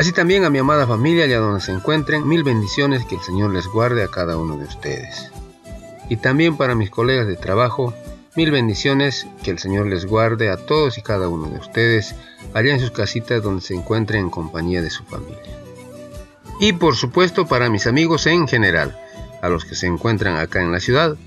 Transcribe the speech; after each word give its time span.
Así 0.00 0.12
también 0.12 0.46
a 0.46 0.50
mi 0.50 0.56
amada 0.56 0.86
familia, 0.86 1.24
allá 1.24 1.40
donde 1.40 1.60
se 1.60 1.72
encuentren, 1.72 2.26
mil 2.26 2.42
bendiciones 2.42 3.04
que 3.04 3.16
el 3.16 3.20
Señor 3.20 3.52
les 3.52 3.66
guarde 3.66 4.02
a 4.02 4.08
cada 4.08 4.38
uno 4.38 4.56
de 4.56 4.64
ustedes. 4.64 5.30
Y 6.08 6.16
también 6.16 6.56
para 6.56 6.74
mis 6.74 6.88
colegas 6.88 7.26
de 7.26 7.36
trabajo, 7.36 7.92
mil 8.34 8.50
bendiciones 8.50 9.26
que 9.42 9.50
el 9.50 9.58
Señor 9.58 9.88
les 9.88 10.06
guarde 10.06 10.48
a 10.48 10.56
todos 10.56 10.96
y 10.96 11.02
cada 11.02 11.28
uno 11.28 11.50
de 11.50 11.58
ustedes 11.58 12.14
allá 12.54 12.72
en 12.72 12.80
sus 12.80 12.92
casitas 12.92 13.42
donde 13.42 13.60
se 13.60 13.74
encuentren 13.74 14.22
en 14.22 14.30
compañía 14.30 14.80
de 14.80 14.88
su 14.88 15.04
familia. 15.04 15.42
Y 16.60 16.72
por 16.72 16.96
supuesto 16.96 17.46
para 17.46 17.68
mis 17.68 17.86
amigos 17.86 18.26
en 18.26 18.48
general, 18.48 18.98
a 19.42 19.50
los 19.50 19.66
que 19.66 19.74
se 19.74 19.86
encuentran 19.86 20.38
acá 20.38 20.62
en 20.62 20.72
la 20.72 20.80
ciudad, 20.80 21.18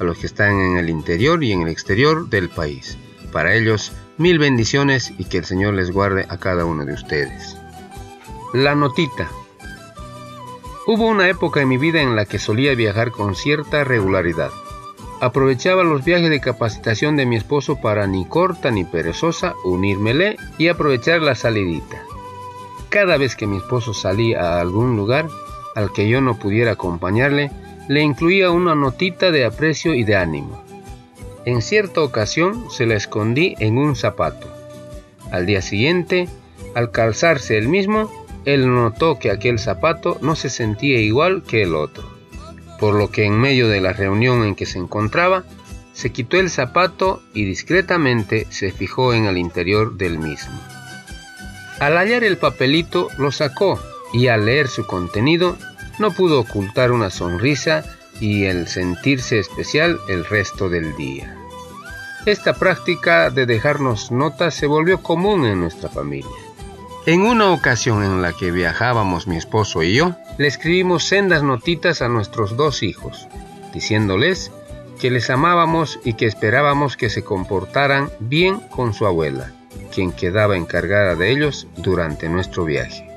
a 0.00 0.04
los 0.04 0.16
que 0.16 0.26
están 0.26 0.58
en 0.58 0.78
el 0.78 0.88
interior 0.88 1.44
y 1.44 1.52
en 1.52 1.60
el 1.60 1.68
exterior 1.68 2.30
del 2.30 2.48
país. 2.48 2.96
Para 3.30 3.54
ellos, 3.54 3.92
mil 4.16 4.38
bendiciones 4.38 5.12
y 5.18 5.26
que 5.26 5.36
el 5.36 5.44
Señor 5.44 5.74
les 5.74 5.90
guarde 5.90 6.24
a 6.30 6.38
cada 6.38 6.64
uno 6.64 6.86
de 6.86 6.94
ustedes. 6.94 7.58
La 8.52 8.74
notita. 8.74 9.30
Hubo 10.86 11.06
una 11.06 11.26
época 11.30 11.62
en 11.62 11.68
mi 11.68 11.78
vida 11.78 12.02
en 12.02 12.14
la 12.14 12.26
que 12.26 12.38
solía 12.38 12.74
viajar 12.74 13.10
con 13.10 13.34
cierta 13.34 13.82
regularidad. 13.82 14.50
Aprovechaba 15.22 15.84
los 15.84 16.04
viajes 16.04 16.28
de 16.28 16.42
capacitación 16.42 17.16
de 17.16 17.24
mi 17.24 17.36
esposo 17.36 17.80
para 17.80 18.06
ni 18.06 18.26
corta 18.26 18.70
ni 18.70 18.84
perezosa 18.84 19.54
unírmele 19.64 20.36
y 20.58 20.68
aprovechar 20.68 21.22
la 21.22 21.34
salidita. 21.34 22.02
Cada 22.90 23.16
vez 23.16 23.36
que 23.36 23.46
mi 23.46 23.56
esposo 23.56 23.94
salía 23.94 24.42
a 24.42 24.60
algún 24.60 24.98
lugar 24.98 25.28
al 25.74 25.90
que 25.90 26.06
yo 26.06 26.20
no 26.20 26.38
pudiera 26.38 26.72
acompañarle, 26.72 27.50
le 27.88 28.02
incluía 28.02 28.50
una 28.50 28.74
notita 28.74 29.30
de 29.30 29.46
aprecio 29.46 29.94
y 29.94 30.04
de 30.04 30.16
ánimo. 30.16 30.62
En 31.46 31.62
cierta 31.62 32.02
ocasión 32.02 32.70
se 32.70 32.84
la 32.84 32.96
escondí 32.96 33.54
en 33.60 33.78
un 33.78 33.96
zapato. 33.96 34.46
Al 35.30 35.46
día 35.46 35.62
siguiente, 35.62 36.28
al 36.74 36.90
calzarse 36.90 37.56
el 37.56 37.68
mismo, 37.68 38.10
él 38.44 38.72
notó 38.72 39.18
que 39.18 39.30
aquel 39.30 39.58
zapato 39.58 40.18
no 40.20 40.36
se 40.36 40.50
sentía 40.50 41.00
igual 41.00 41.42
que 41.42 41.62
el 41.62 41.74
otro, 41.74 42.04
por 42.78 42.94
lo 42.94 43.10
que 43.10 43.24
en 43.24 43.38
medio 43.38 43.68
de 43.68 43.80
la 43.80 43.92
reunión 43.92 44.44
en 44.44 44.54
que 44.54 44.66
se 44.66 44.78
encontraba, 44.78 45.44
se 45.92 46.10
quitó 46.10 46.38
el 46.38 46.50
zapato 46.50 47.22
y 47.34 47.44
discretamente 47.44 48.46
se 48.50 48.72
fijó 48.72 49.14
en 49.14 49.26
el 49.26 49.38
interior 49.38 49.96
del 49.96 50.18
mismo. 50.18 50.58
Al 51.78 51.96
hallar 51.96 52.24
el 52.24 52.38
papelito 52.38 53.08
lo 53.18 53.30
sacó 53.32 53.78
y 54.12 54.28
al 54.28 54.46
leer 54.46 54.68
su 54.68 54.86
contenido 54.86 55.56
no 55.98 56.12
pudo 56.12 56.40
ocultar 56.40 56.92
una 56.92 57.10
sonrisa 57.10 57.84
y 58.20 58.44
el 58.44 58.68
sentirse 58.68 59.38
especial 59.38 59.98
el 60.08 60.24
resto 60.24 60.68
del 60.68 60.96
día. 60.96 61.36
Esta 62.24 62.54
práctica 62.54 63.30
de 63.30 63.46
dejarnos 63.46 64.12
notas 64.12 64.54
se 64.54 64.66
volvió 64.66 65.02
común 65.02 65.44
en 65.44 65.60
nuestra 65.60 65.88
familia. 65.88 66.30
En 67.04 67.22
una 67.22 67.50
ocasión 67.50 68.04
en 68.04 68.22
la 68.22 68.32
que 68.32 68.52
viajábamos 68.52 69.26
mi 69.26 69.36
esposo 69.36 69.82
y 69.82 69.92
yo, 69.92 70.14
le 70.38 70.46
escribimos 70.46 71.02
sendas 71.02 71.42
notitas 71.42 72.00
a 72.00 72.08
nuestros 72.08 72.56
dos 72.56 72.84
hijos, 72.84 73.26
diciéndoles 73.74 74.52
que 75.00 75.10
les 75.10 75.28
amábamos 75.28 75.98
y 76.04 76.14
que 76.14 76.26
esperábamos 76.26 76.96
que 76.96 77.10
se 77.10 77.24
comportaran 77.24 78.08
bien 78.20 78.60
con 78.70 78.94
su 78.94 79.04
abuela, 79.04 79.50
quien 79.92 80.12
quedaba 80.12 80.56
encargada 80.56 81.16
de 81.16 81.32
ellos 81.32 81.66
durante 81.76 82.28
nuestro 82.28 82.64
viaje. 82.64 83.10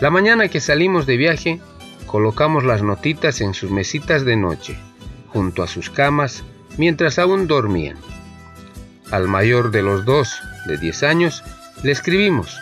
La 0.00 0.08
mañana 0.08 0.48
que 0.48 0.60
salimos 0.60 1.04
de 1.04 1.18
viaje, 1.18 1.60
colocamos 2.06 2.64
las 2.64 2.82
notitas 2.82 3.42
en 3.42 3.52
sus 3.52 3.70
mesitas 3.70 4.24
de 4.24 4.36
noche, 4.36 4.78
junto 5.26 5.62
a 5.62 5.66
sus 5.66 5.90
camas, 5.90 6.42
mientras 6.78 7.18
aún 7.18 7.48
dormían. 7.48 7.98
Al 9.10 9.28
mayor 9.28 9.72
de 9.72 9.82
los 9.82 10.06
dos, 10.06 10.40
de 10.66 10.78
10 10.78 11.02
años, 11.02 11.44
le 11.82 11.92
escribimos 11.92 12.58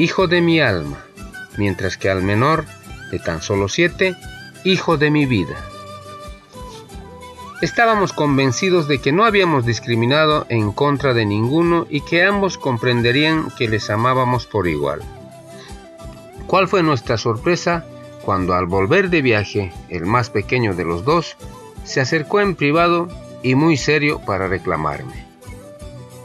hijo 0.00 0.28
de 0.28 0.40
mi 0.40 0.60
alma, 0.60 1.04
mientras 1.58 1.98
que 1.98 2.08
al 2.08 2.22
menor, 2.22 2.64
de 3.10 3.18
tan 3.18 3.42
solo 3.42 3.68
siete, 3.68 4.16
hijo 4.64 4.96
de 4.96 5.10
mi 5.10 5.26
vida. 5.26 5.56
Estábamos 7.60 8.14
convencidos 8.14 8.88
de 8.88 8.98
que 8.98 9.12
no 9.12 9.26
habíamos 9.26 9.66
discriminado 9.66 10.46
en 10.48 10.72
contra 10.72 11.12
de 11.12 11.26
ninguno 11.26 11.86
y 11.90 12.00
que 12.00 12.24
ambos 12.24 12.56
comprenderían 12.56 13.50
que 13.58 13.68
les 13.68 13.90
amábamos 13.90 14.46
por 14.46 14.68
igual. 14.68 15.02
¿Cuál 16.46 16.66
fue 16.66 16.82
nuestra 16.82 17.18
sorpresa 17.18 17.84
cuando 18.24 18.54
al 18.54 18.64
volver 18.64 19.10
de 19.10 19.20
viaje, 19.20 19.70
el 19.90 20.06
más 20.06 20.30
pequeño 20.30 20.74
de 20.74 20.86
los 20.86 21.04
dos, 21.04 21.36
se 21.84 22.00
acercó 22.00 22.40
en 22.40 22.54
privado 22.54 23.08
y 23.42 23.54
muy 23.54 23.76
serio 23.76 24.22
para 24.24 24.48
reclamarme? 24.48 25.29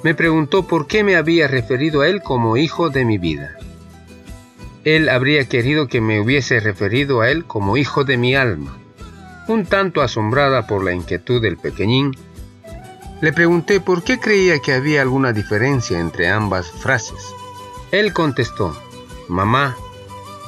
Me 0.05 0.13
preguntó 0.13 0.67
por 0.67 0.85
qué 0.85 1.03
me 1.03 1.15
había 1.15 1.47
referido 1.47 2.01
a 2.01 2.07
él 2.07 2.21
como 2.21 2.57
hijo 2.57 2.91
de 2.91 3.05
mi 3.05 3.17
vida. 3.17 3.57
Él 4.83 5.09
habría 5.09 5.49
querido 5.49 5.87
que 5.87 5.99
me 5.99 6.19
hubiese 6.19 6.59
referido 6.59 7.21
a 7.21 7.31
él 7.31 7.45
como 7.45 7.75
hijo 7.75 8.03
de 8.03 8.15
mi 8.15 8.35
alma. 8.35 8.77
Un 9.47 9.65
tanto 9.65 10.03
asombrada 10.03 10.67
por 10.67 10.83
la 10.83 10.93
inquietud 10.93 11.41
del 11.41 11.57
pequeñín, 11.57 12.11
le 13.19 13.33
pregunté 13.33 13.81
por 13.81 14.03
qué 14.03 14.19
creía 14.19 14.59
que 14.59 14.73
había 14.73 15.01
alguna 15.01 15.33
diferencia 15.33 15.99
entre 15.99 16.29
ambas 16.29 16.69
frases. 16.69 17.33
Él 17.91 18.13
contestó, 18.13 18.79
Mamá, 19.27 19.75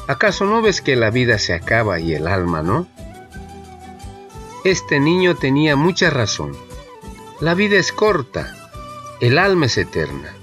¿acaso 0.07 0.45
no 0.45 0.62
ves 0.62 0.81
que 0.81 0.95
la 0.95 1.09
vida 1.09 1.39
se 1.39 1.56
acaba 1.56 2.00
y 2.00 2.13
el 2.13 2.28
alma 2.28 2.62
no? 2.62 2.85
Este 4.63 5.00
niño 5.00 5.34
tenía 5.34 5.75
mucha 5.75 6.12
razón. 6.12 6.56
La 7.41 7.56
vida 7.56 7.78
es 7.78 7.91
corta 7.91 8.53
el 9.19 9.38
alma 9.38 9.66
es 9.66 9.78
eterna. 9.78 10.33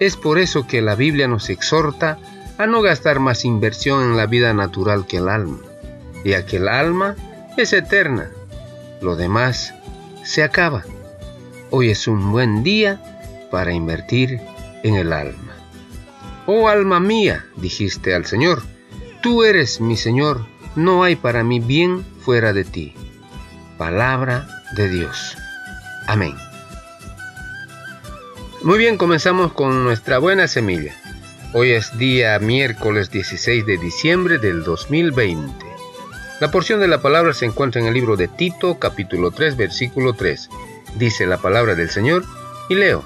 Es 0.00 0.16
por 0.16 0.38
eso 0.38 0.66
que 0.66 0.82
la 0.82 0.94
Biblia 0.94 1.28
nos 1.28 1.48
exhorta 1.50 2.18
a 2.58 2.66
no 2.66 2.82
gastar 2.82 3.20
más 3.20 3.44
inversión 3.44 4.02
en 4.02 4.16
la 4.16 4.26
vida 4.26 4.52
natural 4.54 5.06
que 5.06 5.18
el 5.18 5.28
alma, 5.28 5.58
ya 6.24 6.46
que 6.46 6.56
el 6.56 6.68
alma 6.68 7.16
es 7.56 7.72
eterna. 7.72 8.30
Lo 9.00 9.16
demás 9.16 9.74
se 10.24 10.42
acaba. 10.42 10.84
Hoy 11.70 11.90
es 11.90 12.08
un 12.08 12.32
buen 12.32 12.62
día 12.62 13.00
para 13.50 13.72
invertir 13.72 14.40
en 14.82 14.94
el 14.94 15.12
alma. 15.12 15.54
Oh 16.46 16.68
alma 16.68 17.00
mía, 17.00 17.44
dijiste 17.56 18.14
al 18.14 18.24
Señor, 18.24 18.62
tú 19.20 19.44
eres 19.44 19.80
mi 19.80 19.96
Señor, 19.96 20.46
no 20.76 21.02
hay 21.02 21.16
para 21.16 21.42
mí 21.42 21.60
bien 21.60 22.04
fuera 22.20 22.52
de 22.52 22.64
ti. 22.64 22.94
Palabra 23.78 24.46
de 24.76 24.88
Dios. 24.88 25.36
Amén. 26.06 26.34
Muy 28.66 28.78
bien, 28.78 28.98
comenzamos 28.98 29.52
con 29.52 29.84
nuestra 29.84 30.18
buena 30.18 30.48
semilla. 30.48 30.92
Hoy 31.52 31.70
es 31.70 31.96
día 31.98 32.36
miércoles 32.40 33.12
16 33.12 33.64
de 33.64 33.78
diciembre 33.78 34.38
del 34.38 34.64
2020. 34.64 35.64
La 36.40 36.50
porción 36.50 36.80
de 36.80 36.88
la 36.88 37.00
palabra 37.00 37.32
se 37.32 37.46
encuentra 37.46 37.80
en 37.80 37.86
el 37.86 37.94
libro 37.94 38.16
de 38.16 38.26
Tito, 38.26 38.80
capítulo 38.80 39.30
3, 39.30 39.56
versículo 39.56 40.14
3. 40.14 40.50
Dice 40.96 41.26
la 41.26 41.38
palabra 41.38 41.76
del 41.76 41.90
Señor 41.90 42.24
y 42.68 42.74
leo. 42.74 43.04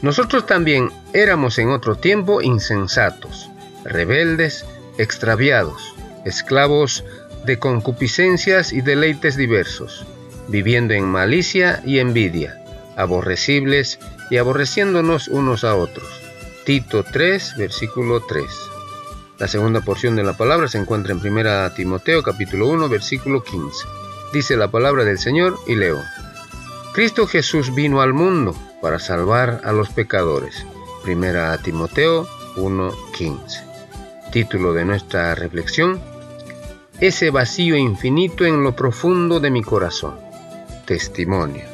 Nosotros 0.00 0.46
también 0.46 0.90
éramos 1.12 1.58
en 1.58 1.68
otro 1.68 1.96
tiempo 1.96 2.40
insensatos, 2.40 3.50
rebeldes, 3.84 4.64
extraviados, 4.96 5.94
esclavos 6.24 7.04
de 7.44 7.58
concupiscencias 7.58 8.72
y 8.72 8.80
deleites 8.80 9.36
diversos, 9.36 10.06
viviendo 10.48 10.94
en 10.94 11.04
malicia 11.04 11.82
y 11.84 11.98
envidia, 11.98 12.58
aborrecibles 12.96 13.98
y 14.32 14.38
aborreciéndonos 14.38 15.28
unos 15.28 15.62
a 15.62 15.76
otros. 15.76 16.08
Tito 16.64 17.04
3, 17.04 17.56
versículo 17.58 18.22
3. 18.22 18.46
La 19.38 19.46
segunda 19.46 19.82
porción 19.82 20.16
de 20.16 20.24
la 20.24 20.38
palabra 20.38 20.68
se 20.68 20.78
encuentra 20.78 21.12
en 21.12 21.18
1 21.18 21.72
Timoteo 21.72 22.22
capítulo 22.22 22.68
1, 22.68 22.88
versículo 22.88 23.44
15. 23.44 23.86
Dice 24.32 24.56
la 24.56 24.70
palabra 24.70 25.04
del 25.04 25.18
Señor 25.18 25.58
y 25.66 25.74
leo. 25.74 26.02
Cristo 26.94 27.26
Jesús 27.26 27.74
vino 27.74 28.00
al 28.00 28.14
mundo 28.14 28.56
para 28.80 28.98
salvar 28.98 29.60
a 29.64 29.72
los 29.72 29.90
pecadores. 29.90 30.64
1 31.06 31.58
Timoteo 31.58 32.26
1, 32.56 32.94
15. 33.14 33.64
Título 34.32 34.72
de 34.72 34.86
nuestra 34.86 35.34
reflexión. 35.34 36.00
Ese 37.00 37.28
vacío 37.28 37.76
infinito 37.76 38.46
en 38.46 38.62
lo 38.62 38.74
profundo 38.74 39.40
de 39.40 39.50
mi 39.50 39.62
corazón. 39.62 40.18
Testimonio. 40.86 41.71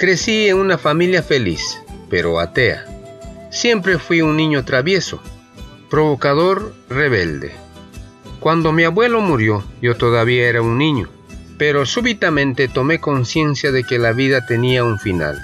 Crecí 0.00 0.48
en 0.48 0.56
una 0.56 0.78
familia 0.78 1.22
feliz, 1.22 1.78
pero 2.08 2.40
atea. 2.40 2.86
Siempre 3.50 3.98
fui 3.98 4.22
un 4.22 4.34
niño 4.34 4.64
travieso. 4.64 5.20
Provocador 5.90 6.72
rebelde. 6.88 7.52
Cuando 8.40 8.72
mi 8.72 8.84
abuelo 8.84 9.20
murió, 9.20 9.62
yo 9.82 9.98
todavía 9.98 10.48
era 10.48 10.62
un 10.62 10.78
niño, 10.78 11.10
pero 11.58 11.84
súbitamente 11.84 12.66
tomé 12.66 12.98
conciencia 12.98 13.72
de 13.72 13.84
que 13.84 13.98
la 13.98 14.12
vida 14.12 14.46
tenía 14.46 14.84
un 14.84 14.98
final 14.98 15.38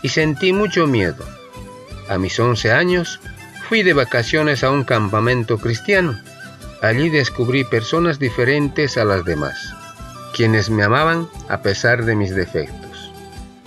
y 0.00 0.08
sentí 0.08 0.54
mucho 0.54 0.86
miedo. 0.86 1.22
A 2.08 2.16
mis 2.16 2.40
11 2.40 2.72
años, 2.72 3.20
fui 3.68 3.82
de 3.82 3.92
vacaciones 3.92 4.64
a 4.64 4.70
un 4.70 4.84
campamento 4.84 5.58
cristiano. 5.58 6.18
Allí 6.80 7.10
descubrí 7.10 7.64
personas 7.64 8.18
diferentes 8.18 8.96
a 8.96 9.04
las 9.04 9.26
demás, 9.26 9.74
quienes 10.34 10.70
me 10.70 10.84
amaban 10.84 11.28
a 11.50 11.60
pesar 11.60 12.06
de 12.06 12.16
mis 12.16 12.34
defectos. 12.34 12.83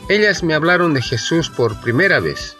Ellas 0.09 0.42
me 0.42 0.54
hablaron 0.54 0.94
de 0.94 1.01
Jesús 1.01 1.50
por 1.50 1.81
primera 1.81 2.21
vez. 2.21 2.56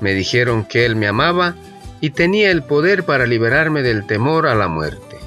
Me 0.00 0.14
dijeron 0.14 0.64
que 0.64 0.84
Él 0.84 0.96
me 0.96 1.06
amaba 1.06 1.54
y 2.00 2.10
tenía 2.10 2.50
el 2.50 2.64
poder 2.64 3.04
para 3.04 3.24
liberarme 3.24 3.82
del 3.82 4.04
temor 4.04 4.48
a 4.48 4.56
la 4.56 4.66
muerte. 4.66 5.18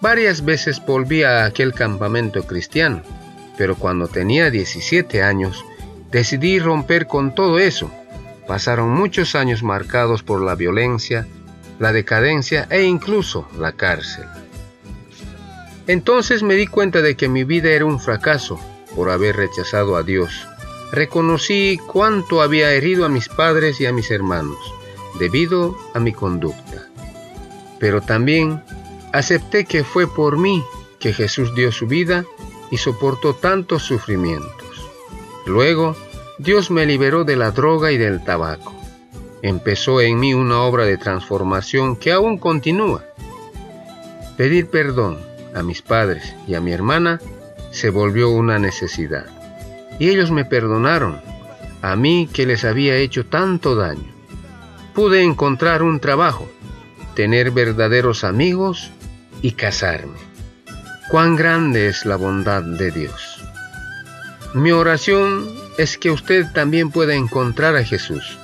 Varias 0.00 0.44
veces 0.44 0.84
volví 0.84 1.22
a 1.22 1.44
aquel 1.44 1.72
campamento 1.72 2.44
cristiano, 2.46 3.02
pero 3.56 3.76
cuando 3.76 4.08
tenía 4.08 4.50
17 4.50 5.22
años 5.22 5.64
decidí 6.10 6.58
romper 6.58 7.06
con 7.06 7.32
todo 7.32 7.60
eso. 7.60 7.88
Pasaron 8.48 8.90
muchos 8.90 9.36
años 9.36 9.62
marcados 9.62 10.24
por 10.24 10.42
la 10.42 10.56
violencia, 10.56 11.28
la 11.78 11.92
decadencia 11.92 12.66
e 12.70 12.82
incluso 12.82 13.48
la 13.56 13.70
cárcel. 13.72 14.26
Entonces 15.86 16.42
me 16.42 16.54
di 16.54 16.66
cuenta 16.66 17.02
de 17.02 17.16
que 17.16 17.28
mi 17.28 17.44
vida 17.44 17.70
era 17.70 17.84
un 17.84 18.00
fracaso 18.00 18.58
por 18.96 19.10
haber 19.10 19.36
rechazado 19.36 19.96
a 19.96 20.02
Dios. 20.02 20.48
Reconocí 20.92 21.78
cuánto 21.86 22.42
había 22.42 22.72
herido 22.72 23.04
a 23.04 23.08
mis 23.08 23.28
padres 23.28 23.80
y 23.80 23.86
a 23.86 23.92
mis 23.92 24.10
hermanos 24.10 24.58
debido 25.18 25.76
a 25.94 26.00
mi 26.00 26.12
conducta. 26.12 26.86
Pero 27.78 28.00
también 28.00 28.62
acepté 29.12 29.64
que 29.64 29.84
fue 29.84 30.06
por 30.06 30.38
mí 30.38 30.62
que 30.98 31.12
Jesús 31.12 31.54
dio 31.54 31.72
su 31.72 31.86
vida 31.86 32.24
y 32.70 32.78
soportó 32.78 33.34
tantos 33.34 33.82
sufrimientos. 33.82 34.90
Luego, 35.46 35.96
Dios 36.38 36.70
me 36.70 36.86
liberó 36.86 37.24
de 37.24 37.36
la 37.36 37.50
droga 37.50 37.92
y 37.92 37.98
del 37.98 38.22
tabaco. 38.24 38.74
Empezó 39.42 40.00
en 40.00 40.18
mí 40.18 40.34
una 40.34 40.62
obra 40.62 40.84
de 40.84 40.98
transformación 40.98 41.96
que 41.96 42.12
aún 42.12 42.38
continúa. 42.38 43.04
Pedir 44.36 44.68
perdón 44.68 45.18
a 45.54 45.62
mis 45.62 45.82
padres 45.82 46.34
y 46.46 46.54
a 46.54 46.60
mi 46.60 46.72
hermana 46.72 47.20
se 47.70 47.90
volvió 47.90 48.30
una 48.30 48.58
necesidad. 48.58 49.35
Y 49.98 50.10
ellos 50.10 50.30
me 50.30 50.44
perdonaron, 50.44 51.20
a 51.82 51.96
mí 51.96 52.28
que 52.32 52.46
les 52.46 52.64
había 52.64 52.96
hecho 52.96 53.26
tanto 53.26 53.74
daño 53.74 54.16
pude 54.96 55.22
encontrar 55.22 55.82
un 55.82 56.00
trabajo, 56.00 56.48
tener 57.14 57.50
verdaderos 57.50 58.24
amigos 58.24 58.90
y 59.42 59.52
casarme. 59.52 60.18
Cuán 61.10 61.36
grande 61.36 61.88
es 61.88 62.06
la 62.06 62.16
bondad 62.16 62.62
de 62.62 62.90
Dios. 62.90 63.44
Mi 64.54 64.72
oración 64.72 65.54
es 65.76 65.98
que 65.98 66.10
usted 66.10 66.50
también 66.54 66.90
pueda 66.90 67.14
encontrar 67.14 67.76
a 67.76 67.84
Jesús, 67.84 68.38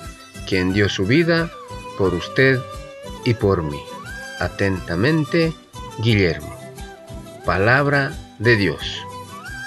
quien 0.46 0.74
dio 0.74 0.90
su 0.90 1.06
vida 1.06 1.50
por 1.96 2.12
usted 2.12 2.60
y 3.24 3.32
por 3.32 3.62
mí. 3.62 3.80
Atentamente, 4.38 5.54
Guillermo. 6.00 6.54
Palabra 7.46 8.12
de 8.38 8.56
Dios. 8.56 9.00